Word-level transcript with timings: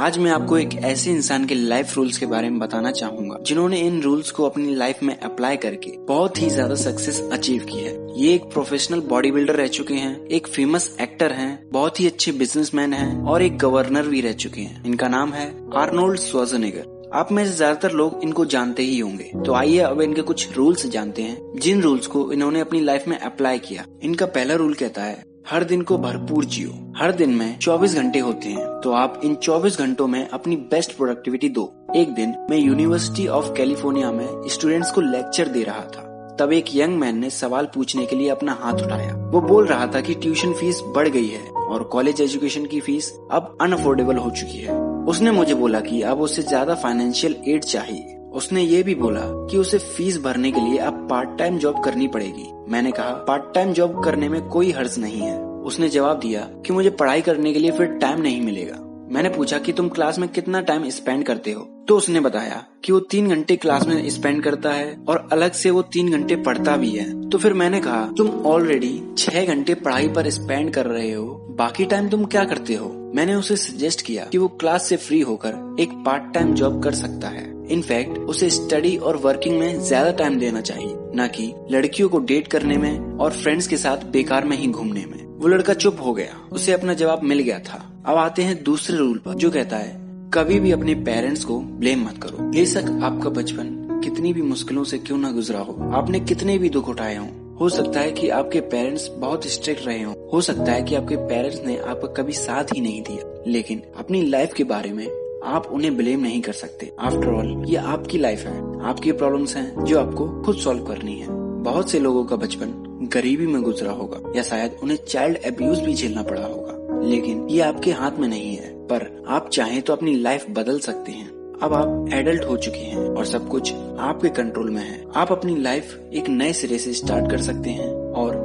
आज 0.00 0.16
मैं 0.18 0.30
आपको 0.30 0.56
एक 0.58 0.74
ऐसे 0.74 1.10
इंसान 1.10 1.44
के 1.46 1.54
लाइफ 1.54 1.94
रूल्स 1.96 2.18
के 2.18 2.26
बारे 2.26 2.50
में 2.50 2.58
बताना 2.58 2.90
चाहूँगा 2.90 3.36
जिन्होंने 3.46 3.78
इन 3.78 4.00
रूल्स 4.02 4.30
को 4.30 4.44
अपनी 4.44 4.74
लाइफ 4.74 5.02
में 5.02 5.18
अप्लाई 5.18 5.56
करके 5.56 5.90
बहुत 6.06 6.40
ही 6.42 6.48
ज़्यादा 6.50 6.74
सक्सेस 6.74 7.20
अचीव 7.32 7.66
की 7.70 7.78
है। 7.78 7.92
ये 8.16 8.32
एक 8.34 8.44
प्रोफेशनल 8.44 9.00
बॉडी 9.08 9.30
बिल्डर 9.30 9.56
रह 9.56 9.66
चुके 9.68 9.94
हैं 9.94 10.14
एक 10.28 10.46
फ़ेमस 10.46 10.96
एक्टर 11.00 11.32
हैं, 11.32 11.68
बहुत 11.72 12.00
ही 12.00 12.06
अच्छे 12.06 12.32
बिजनेसमैन 12.32 12.92
हैं 12.92 13.22
और 13.24 13.42
एक 13.42 13.58
गवर्नर 13.58 14.08
भी 14.08 14.20
रह 14.20 14.32
चुके 14.34 14.60
हैं। 14.60 14.82
इनका 14.84 15.08
नाम 15.08 15.32
है 15.32 15.46
आर्नोल्ड 15.76 16.18
स्वाजनेगर 16.20 17.10
आप 17.14 17.32
में 17.32 17.44
से 17.44 17.52
ज़्यादातर 17.52 17.92
लोग 17.92 18.20
इनको 18.24 18.44
जानते 18.46 18.82
ही 18.82 18.98
होंगे। 18.98 19.30
तो 19.36 19.54
आइए 19.54 19.78
अब 19.80 20.00
इनके 20.02 20.22
कुछ 20.24 20.56
रूल्स 20.56 20.86
जानते 20.88 21.22
हैं 21.22 21.58
जिन 21.58 21.82
रूल्स 21.82 22.06
को 22.06 22.30
इन्होंने 22.32 22.60
अपनी 22.60 22.80
लाइफ 22.80 23.08
में 23.08 23.18
अप्लाई 23.18 23.58
किया। 23.60 23.84
इनका 24.02 24.26
पहला 24.28 24.54
रूल 24.54 24.74
कहता 24.74 25.02
है 25.02 25.24
हर 25.44 25.64
दिन 25.64 25.82
को 25.82 25.96
भरपूर 25.98 26.44
जियो। 26.44 26.70
हर 26.96 27.12
दिन 27.12 27.30
में 27.30 27.58
24 27.58 27.94
घंटे 27.94 28.18
होते 28.18 28.48
हैं 28.48 28.66
तो 28.80 28.92
आप 28.92 29.20
इन 29.24 29.34
24 29.36 29.78
घंटों 29.78 30.06
में 30.06 30.28
अपनी 30.28 30.56
बेस्ट 30.70 30.96
प्रोडक्टिविटी 30.96 31.48
दो। 31.48 31.64
एक 31.96 32.12
दिन 32.14 32.34
मैं 32.50 32.58
यूनिवर्सिटी 32.58 33.26
ऑफ़ 33.28 33.52
कैलिफ़ोर्निया 33.52 34.12
में 34.12 34.48
स्टूडेंट्स 34.48 34.90
को 34.90 35.00
लेक्चर 35.00 35.48
दे 35.48 35.62
रहा 35.62 35.84
था। 35.86 36.36
तब 36.40 36.52
एक 36.52 36.74
यंग 36.74 36.98
मैन 36.98 37.18
ने 37.18 37.30
सवाल 37.30 37.68
पूछने 37.74 38.06
के 38.06 38.16
लिए 38.16 38.28
अपना 38.28 38.58
हाथ 38.60 38.82
उठाया। 38.84 39.14
वो 39.32 39.40
बोल 39.40 39.66
रहा 39.66 39.86
था 39.86 40.00
कि 40.00 40.14
ट्यूशन 40.14 40.52
फ़ीस 40.52 40.82
बढ़ 40.86 41.08
गई 41.08 41.26
है 41.26 41.42
और 41.50 41.82
कॉलेज 41.84 42.20
एजुकेशन 42.20 42.66
की 42.66 42.80
फ़ीस 42.80 43.12
अब 43.32 43.56
अनअफोर्डेबल 43.60 44.16
हो 44.16 44.30
चुकी 44.30 44.58
है। 44.58 44.78
उसने 45.04 45.30
मुझे 45.30 45.54
बोला 45.54 45.80
कि 45.80 46.00
अब 46.02 46.20
उसे 46.20 46.42
ज़्यादा 46.42 46.74
फाइनेंशियल 46.76 47.36
एड 47.48 47.64
चाहिए। 47.64 48.16
उसने 48.32 48.62
ये 48.62 48.82
भी 48.82 48.94
बोला 48.94 49.20
कि 49.24 49.56
उसे 49.56 49.78
फ़ीस 49.78 50.18
भरने 50.18 50.50
के 50.52 50.60
लिए 50.60 50.78
अब 50.78 51.06
पार्ट 51.10 51.38
टाइम 51.38 51.58
जॉब 51.58 51.84
करनी 51.84 52.08
पड़ेगी। 52.08 52.72
मैंने 52.72 52.90
कहा 52.90 53.10
पार्ट 53.10 53.54
टाइम 53.54 53.72
जॉब 53.72 54.04
करने 54.04 54.28
में 54.28 54.48
कोई 54.48 54.70
हर्ज 54.70 54.98
नहीं 54.98 55.20
है। 55.20 55.38
उसने 55.42 55.88
जवाब 55.88 56.18
दिया 56.18 56.40
कि 56.40 56.72
मुझे 56.72 56.90
पढ़ाई 56.90 57.20
करने 57.20 57.52
के 57.52 57.58
लिए 57.58 57.70
फिर 57.70 57.86
टाइम 57.86 58.20
नहीं 58.20 58.40
मिलेगा। 58.40 58.76
मैंने 59.10 59.28
पूछा 59.28 59.58
कि 59.58 59.72
तुम 59.72 59.88
क्लास 59.88 60.18
में 60.18 60.28
कितना 60.28 60.60
टाइम 60.60 60.88
स्पेंड 60.88 61.26
करते 61.26 61.52
हो? 61.52 61.84
तो 61.88 61.96
उसने 61.96 62.20
बताया 62.20 62.64
कि 62.84 62.92
वो 62.92 63.00
तीन 63.00 63.28
घंटे 63.28 63.56
क्लास 63.56 63.86
में 63.86 64.10
स्पेंड 64.10 64.42
करता 64.42 64.70
है 64.70 64.96
और 65.08 65.28
अलग 65.32 65.52
से 65.52 65.70
वो 65.70 65.82
तीन 65.82 66.10
घंटे 66.10 66.36
पढ़ता 66.36 66.76
भी 66.76 66.90
है। 66.90 67.28
तो 67.28 67.38
फिर 67.38 67.52
मैंने 67.52 67.80
कहा, 67.80 68.14
तुम 68.18 68.28
ऑलरेडी 68.28 69.02
छह 69.18 69.44
घंटे 69.44 69.74
पढ़ाई 69.74 70.08
पर 70.08 70.30
स्पेंड 70.30 70.74
कर 70.74 70.86
रहे 70.86 71.12
हो। 71.12 71.46
बाकी 71.50 71.84
टाइम 71.84 72.08
तुम 72.08 72.24
क्या 72.24 72.44
करते 72.44 72.74
हो? 72.74 73.12
मैंने 73.14 73.34
उसे 73.34 73.56
सजेस्ट 73.56 74.02
किया 74.02 74.24
कि 74.24 74.38
वो 74.38 74.48
क्लास 74.48 74.88
से 74.88 74.96
फ्री 74.96 75.20
होकर 75.20 75.76
एक 75.80 75.92
पार्ट 75.92 76.34
टाइम 76.34 76.54
जॉब 76.54 76.82
कर 76.82 76.94
सकता 76.94 77.28
है। 77.28 77.59
इनफैक्ट 77.70 78.18
उसे 78.18 78.50
स्टडी 78.50 78.96
और 78.96 79.16
वर्किंग 79.16 79.58
में 79.58 79.80
ज़्यादा 79.80 80.10
टाइम 80.10 80.38
देना 80.38 80.60
चाहिए, 80.60 80.94
न 81.14 81.28
कि 81.28 81.52
लड़कियों 81.70 82.08
को 82.08 82.18
डेट 82.18 82.48
करने 82.48 82.76
में 82.76 83.18
और 83.18 83.32
फ्रेंड्स 83.32 83.66
के 83.66 83.76
साथ 83.76 84.04
बेकार 84.04 84.44
में 84.44 84.56
ही 84.56 84.66
घूमने 84.66 85.04
में। 85.06 85.18
वो 85.38 85.48
लड़का 85.48 85.74
चुप 85.74 86.00
हो 86.04 86.12
गया। 86.14 86.36
उसे 86.52 86.72
अपना 86.72 86.94
जवाब 86.94 87.22
मिल 87.22 87.38
गया 87.38 87.58
था। 87.58 88.02
अब 88.06 88.16
आते 88.16 88.42
हैं 88.42 88.62
दूसरे 88.62 88.96
रूल 88.96 89.18
पर, 89.18 89.34
जो 89.34 89.50
कहता 89.50 89.76
है, 89.76 89.98
कभी 90.34 90.60
भी 90.60 90.72
अपने 90.72 90.94
पेरेंट्स 90.94 91.44
को 91.44 91.60
ब्लेम 91.60 92.04
मत 92.04 92.18
करो। 92.22 92.44
बेशक 92.44 93.00
आपका 93.02 93.30
बचपन 93.30 93.76
कितनी 94.04 94.32
भी 94.32 94.42
मुश्किलों 94.42 94.84
से 94.84 94.98
क्यों 94.98 95.18
ना 95.18 95.30
गुजरा 95.30 95.58
हो? 95.58 95.90
आपने 95.92 96.20
कितने 96.20 96.58
भी 96.58 96.68
दुख 96.68 96.88
उठाए 96.88 97.16
हों। 97.16 97.28
हो 97.56 97.68
सकता 97.68 98.00
है 98.00 98.12
कि 98.12 98.28
आपके 98.28 98.60
पेरेंट्स 98.60 99.08
बहुत 99.08 99.46
स्ट्रिक्ट 99.46 99.86
रहे 99.86 100.02
हों। 100.02 100.14
हो 100.32 100.40
सकता 100.40 100.72
है 100.72 100.82
कि 100.82 100.94
आपके 100.94 101.16
पेरेंट्स 101.16 101.60
ने 101.66 101.76
आपका 101.76 102.12
कभी 102.12 102.32
साथ 102.32 102.64
ही 102.74 102.80
नहीं 102.80 103.02
दिया। 103.02 103.42
लेकिन 103.46 103.82
अपनी 103.98 104.22
लाइफ 104.22 104.54
के 104.54 104.64
बारे 104.64 104.92
में 104.92 105.06
आप 105.44 105.66
उन्हें 105.66 105.96
ब्लेम 105.96 106.20
नहीं 106.20 106.42
कर 106.42 106.52
सकते। 106.52 106.92
आफ्टर 106.98 107.28
ऑल 107.28 107.64
ये 107.68 107.76
आपकी 107.76 108.18
लाइफ 108.18 108.40
है। 108.40 108.80
आपकी 108.82 109.12
प्रॉब्लम्स 109.12 109.56
हैं 109.56 109.84
जो 109.84 110.00
आपको 110.00 110.42
खुद 110.42 110.56
सॉल्व 110.56 110.84
करनी 110.84 111.18
है। 111.18 111.26
बहुत 111.62 111.90
से 111.90 111.98
लोगों 111.98 112.24
का 112.24 112.36
बचपन 112.36 112.86
गरीबी 113.12 113.46
में 113.46 113.62
गुजरा 113.62 113.92
होगा 113.92 114.32
या 114.36 114.42
शायद 114.42 114.76
उन्हें 114.82 114.98
चाइल्ड 115.08 115.38
अब्यूज 115.38 115.80
भी 115.80 115.94
झेलना 115.94 116.22
पड़ा 116.22 116.42
होगा। 116.42 117.00
लेकिन 117.06 117.48
ये 117.48 117.60
आपके 117.60 117.90
हाथ 117.90 118.10
में 118.18 118.28
नहीं 118.28 118.56
है। 118.56 118.86
पर 118.86 119.24
आप 119.28 119.48
चाहें 119.48 119.82
तो 119.82 119.92
अपनी 119.92 120.14
लाइफ 120.14 120.46
बदल 120.50 120.78
सकते 120.78 121.12
हैं। 121.12 121.28
अब 121.62 121.74
आप 121.74 122.10
एडल्ट 122.12 122.44
हो 122.44 122.56
चुके 122.56 122.78
हैं 122.78 123.08
और 123.08 123.24
सब 123.24 123.48
कुछ 123.48 123.72
आपके 123.98 124.28
कंट्रोल 124.28 124.70
में 124.70 124.82
है। 124.82 125.04
आप 125.16 125.32
अपनी 125.32 125.56
लाइफ 125.56 126.00
एक 126.14 126.28
नए 126.28 126.52
सिरे 126.52 126.78
से 126.78 126.92
स्टार्ट 126.92 127.30
कर 127.30 127.40
सकते 127.40 127.70
हैं। 127.70 127.99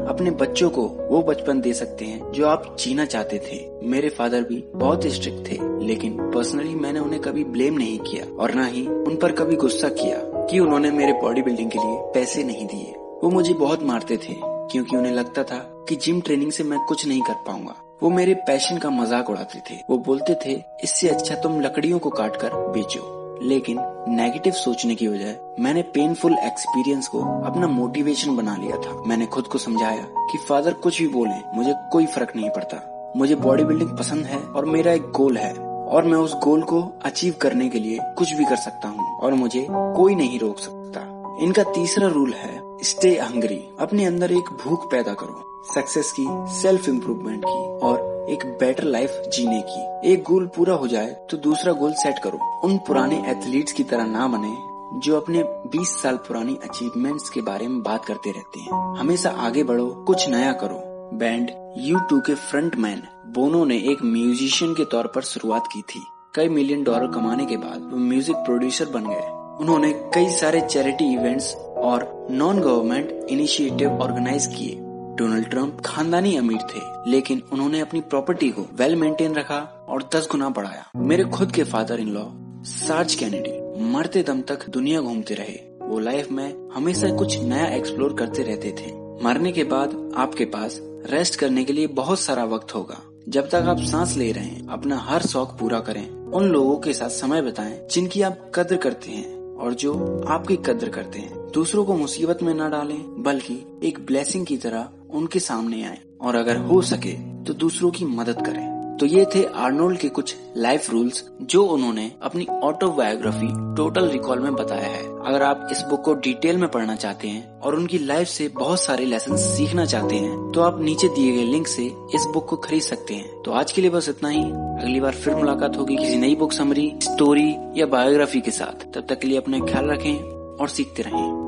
अपने 0.05 0.31
बच्चों 0.33 0.69
को 0.69 0.87
वो 1.09 1.21
बचपन 1.23 1.61
दे 1.61 1.73
सकते 1.73 2.05
हैं 2.05 2.31
जो 2.31 2.45
आप 2.47 2.75
जीना 2.79 3.05
चाहते 3.05 3.39
थे। 3.41 3.57
मेरे 3.83 4.09
फादर 4.09 4.43
भी 4.43 4.63
बहुत 4.75 5.05
स्ट्रिक्ट 5.07 5.49
थे, 5.49 5.57
लेकिन 5.85 6.17
पर्सनली 6.31 6.75
मैंने 6.75 6.99
उन्हें 6.99 7.21
कभी 7.21 7.43
ब्लेम 7.45 7.77
नहीं 7.77 7.97
किया 8.01 8.25
और 8.35 8.53
न 8.55 8.65
ही 8.65 8.85
उन 8.87 9.15
पर 9.15 9.31
कभी 9.31 9.55
गुस्सा 9.55 9.89
किया 9.91 10.19
कि 10.49 10.59
उन्होंने 10.59 10.91
मेरे 10.91 11.13
बॉडी 11.13 11.41
बिल्डिंग 11.41 11.71
के 11.71 11.79
लिए 11.79 11.97
पैसे 12.13 12.43
नहीं 12.43 12.67
दिए। 12.67 12.93
वो 13.23 13.29
मुझे 13.29 13.53
बहुत 13.53 13.83
मारते 13.83 14.17
थे, 14.17 14.33
क्योंकि 14.71 14.97
उन्हें 14.97 15.13
लगता 15.13 15.43
था 15.43 15.57
कि 15.89 15.95
जिम 15.95 16.21
ट्रेनिंग 16.21 16.51
से 16.51 16.63
मैं 16.63 16.79
कुछ 16.79 17.07
नहीं 17.07 17.21
कर 17.21 17.43
पाऊँगा। 17.47 17.75
वो 18.03 18.09
मेरे 18.09 18.33
पैशन 18.47 18.77
का 18.77 18.89
मज़ाक 18.89 19.29
उड़ाते 19.29 19.59
थे। 19.69 19.75
वो 19.89 19.97
बोलते 19.97 20.35
थे, 20.45 20.61
इससे 20.83 21.09
अच्छा 21.09 21.35
तुम 21.35 21.59
लकड़ियों 21.61 21.99
को 21.99 22.09
काट 22.09 22.35
कर 22.35 22.55
बेचो। 22.71 23.01
लेकिन 23.41 23.77
नेगेटिव 24.07 24.53
सोचने 24.53 24.95
की 24.95 25.07
वजह 25.07 25.63
मैंने 25.63 25.81
पेनफुल 25.81 26.33
एक्सपीरियंस 26.33 27.07
को 27.07 27.19
अपना 27.45 27.67
मोटिवेशन 27.67 28.35
बना 28.35 28.55
लिया 28.55 28.77
था। 28.77 29.01
मैंने 29.07 29.25
खुद 29.25 29.47
को 29.47 29.57
समझाया 29.57 30.05
कि 30.31 30.37
फादर 30.37 30.73
कुछ 30.73 31.01
भी 31.01 31.07
बोले, 31.07 31.41
मुझे 31.55 31.73
कोई 31.91 32.05
फ़र्क 32.05 32.35
नहीं 32.35 32.49
पड़ता। 32.49 33.13
मुझे 33.17 33.35
बॉडी 33.35 33.63
बिल्डिंग 33.63 33.97
पसंद 33.97 34.25
है 34.25 34.39
और 34.39 34.65
मेरा 34.65 34.93
एक 34.93 35.11
गोल 35.11 35.37
है 35.37 35.53
और 35.53 36.05
मैं 36.05 36.17
उस 36.17 36.35
गोल 36.35 36.63
को 36.63 36.81
अचीव 37.05 37.33
करने 37.41 37.69
के 37.69 37.79
लिए 37.79 37.99
कुछ 38.17 38.33
भी 38.33 38.45
कर 38.45 38.55
सकता 38.55 38.87
हूँ 38.87 39.17
और 39.19 39.33
मुझे 39.33 39.67
कोई 39.69 40.15
नहीं 40.15 40.39
रोक 40.39 40.59
सकता। 40.59 41.01
इनका 41.41 41.63
तीसरा 41.63 42.07
रूल 42.07 42.33
है 42.33 42.61
स्टे 42.83 43.17
हंग्री 43.19 43.61
अपने 43.79 44.05
अंदर 44.05 44.31
एक 44.31 44.49
भूख 44.65 44.91
पैदा 44.91 45.13
करो 45.13 45.41
सक्सेस 45.75 46.11
की 46.19 46.25
सेल्फ 46.61 46.89
इम्प्रूवमेंट 46.89 47.45
की 47.45 47.87
और 47.87 48.14
एक 48.29 48.45
बेटर 48.59 48.83
लाइफ 48.83 49.21
जीने 49.33 49.61
की। 49.61 50.11
एक 50.11 50.23
गोल 50.23 50.45
पूरा 50.47 50.73
हो 50.73 50.87
जाए 50.87 51.09
तो 51.29 51.37
दूसरा 51.37 51.73
गोल 51.73 51.93
सेट 51.93 52.19
करो। 52.19 52.39
उन 52.63 52.77
पुराने 52.77 53.17
एथलीट्स 53.31 53.71
की 53.71 53.83
तरह 53.83 54.05
ना 54.05 54.27
बने, 54.27 54.53
जो 54.99 55.15
अपने 55.15 55.43
20 55.69 55.89
साल 56.01 56.17
पुरानी 56.17 56.57
अचीवमेंट्स 56.63 57.29
के 57.29 57.41
बारे 57.41 57.67
में 57.67 57.81
बात 57.83 58.05
करते 58.05 58.31
रहते 58.31 58.59
हैं। 58.59 58.97
हमेशा 58.97 59.29
आगे 59.39 59.63
बढ़ो, 59.63 59.87
कुछ 60.07 60.27
नया 60.29 60.51
करो। 60.53 60.81
बैंड 61.13 61.51
यू 61.77 61.99
के 62.19 62.35
फ्रंट 62.35 62.75
मैन 62.75 63.01
बोनो 63.27 63.63
ने 63.65 63.77
एक 63.91 64.03
म्यूजिशियन 64.03 64.73
के 64.73 64.85
तौर 64.85 65.07
पर 65.07 65.21
शुरुआत 65.23 65.67
की 65.67 65.81
थी। 65.81 66.05
कई 66.35 66.49
मिलियन 66.49 66.83
डॉलर 66.83 67.07
कमाने 67.07 67.45
के 67.45 67.57
बाद 67.57 67.89
वो 67.91 67.97
म्यूज़िक 67.99 68.35
प्रोड्यूसर 68.35 68.85
बन 68.85 69.05
गए। 69.05 69.29
उन्होंने 69.61 69.91
कई 70.13 70.29
सारे 70.29 70.61
चैरिटी 70.61 71.13
इवेंट्स 71.13 71.55
और 71.55 72.27
नॉन 72.31 72.59
गवर्नमेंट 72.59 73.27
इनिशिएटिव 73.29 74.01
ऑर्गेनाइज 74.01 74.47
किए। 74.47 74.84
डोनाल्ड 75.15 75.47
ट्रंप 75.47 75.81
खानदानी 75.85 76.35
अमीर 76.35 76.61
थे, 76.61 77.11
लेकिन 77.11 77.41
उन्होंने 77.53 77.79
अपनी 77.79 78.01
प्रॉपर्टी 78.01 78.49
को 78.49 78.61
वेल 78.61 78.95
मेंटेन 78.95 79.35
रखा 79.35 79.59
और 79.89 80.09
दस 80.15 80.27
गुना 80.31 80.49
बढ़ाया। 80.49 80.85
मेरे 80.97 81.23
खुद 81.23 81.51
के 81.51 81.63
father 81.63 81.99
in 81.99 82.09
law 82.09 82.23
Sarge 82.63 83.15
Kennedy 83.15 83.83
मरते 83.83 84.23
दम 84.23 84.41
तक 84.41 84.69
दुनिया 84.69 85.01
घूमते 85.01 85.33
रहे। 85.33 85.55
वो 85.81 85.99
लाइफ 85.99 86.31
में 86.31 86.69
हमेशा 86.73 87.09
कुछ 87.15 87.39
नया 87.39 87.67
एक्सप्लोर 87.67 88.13
करते 88.13 88.43
रहते 88.43 88.75
थे। 88.79 88.91
मरने 89.23 89.51
के 89.51 89.63
बाद 89.63 90.13
आपके 90.17 90.45
पास 90.45 90.79
रेस्ट 90.81 91.35
करने 91.35 91.63
के 91.63 91.73
लिए 91.73 91.87
बहुत 91.87 92.19
सारा 92.19 92.43
वक्त 92.43 92.75
होगा। 92.75 93.01
जब 93.29 93.49
तक 93.49 93.55
आप 93.55 93.79
सांस 93.79 94.15
ले 94.17 94.31
रहे 94.31 94.43
हैं, 94.43 94.67
अपना 94.67 94.97
हर 94.97 95.21
शौक 95.21 95.57
पूरा 95.59 95.79
करें। 95.79 96.09
उन 96.31 96.43
लोगों 96.43 96.77
के 96.77 96.93
साथ 96.93 97.09
समय 97.09 97.41
बिताएँ 97.41 97.87
जिनकी 97.91 98.21
आप 98.21 98.51
कद्र 98.55 98.77
करते 98.77 99.11
हैं 99.11 99.55
और 99.55 99.73
जो 99.73 99.93
आपकी 100.27 100.55
कद्र 100.55 100.89
करते 100.89 101.19
हैं। 101.19 101.51
दूसरों 101.51 101.85
को 101.85 101.93
मुसीबत 101.93 102.43
में 102.43 102.53
न 102.53 102.69
डालें, 102.69 103.23
बल्कि 103.23 103.79
एक 103.83 103.99
ब्लेसिंग 104.05 104.45
की 104.45 104.57
तरह 104.57 104.89
उनके 105.15 105.39
सामने 105.41 105.83
आए 105.83 105.99
और 106.21 106.35
अगर 106.35 106.57
हो 106.67 106.81
सके 106.83 107.11
तो 107.43 107.53
दूसरों 107.55 107.91
की 107.91 108.05
मदद 108.05 108.45
करें। 108.45 108.73
तो 108.99 109.05
ये 109.05 109.25
थे 109.25 109.43
आर्नोल्ड 109.55 109.97
के 109.99 110.09
कुछ 110.09 110.35
लाइफ 110.57 110.89
रूल्स 110.91 111.23
जो 111.43 111.63
उन्होंने 111.65 112.11
अपनी 112.23 112.45
ऑटोबायोग्राफी 112.63 113.47
टोटल 113.77 114.07
रिकॉल 114.09 114.39
में 114.39 114.53
बताया 114.55 114.87
है। 114.87 115.03
अगर 115.21 115.43
आप 115.43 115.67
इस 115.71 115.81
बुक 115.81 116.01
को 116.01 116.13
डिटेल 116.15 116.57
में 116.57 116.67
पढ़ना 116.71 116.95
चाहते 116.95 117.27
हैं 117.27 117.59
और 117.59 117.75
उनकी 117.75 117.97
लाइफ 117.97 118.27
से 118.27 118.47
बहुत 118.55 118.81
सारे 118.81 119.05
लेसन 119.05 119.35
सीखना 119.37 119.85
चाहते 119.85 120.15
हैं 120.15 120.51
तो 120.51 120.61
आप 120.61 120.79
नीचे 120.81 121.07
दिए 121.09 121.31
गए 121.31 121.43
लिंक 121.43 121.67
से 121.67 121.85
इस 122.15 122.27
बुक 122.33 122.47
को 122.49 122.55
खरीद 122.57 122.81
सकते 122.81 123.13
हैं। 123.13 123.41
तो 123.41 123.51
आज 123.51 123.71
के 123.71 123.81
लिए 123.81 123.91
बस 123.91 124.09
इतना 124.09 124.29
ही। 124.29 124.43
अगली 124.43 124.99
बार 124.99 125.15
फिर 125.15 125.35
मुलाकात 125.35 125.77
होगी 125.77 125.95
किसी 125.95 126.15
नई 126.17 126.35
बुक 126.35 126.53
समरी 126.53 126.91
स्टोरी 127.03 127.49
या 127.75 127.85
बायोग्राफी 127.87 128.41
के 128.41 128.51
साथ। 128.51 128.85
तब 128.93 129.05
तक 129.09 129.19
के 129.19 129.27
लिए 129.27 129.37
अपना 129.37 129.59
ख्याल 129.65 129.91
रखें 129.91 130.15
और 130.15 130.69
सीखते 130.69 131.03
रहें। 131.03 131.45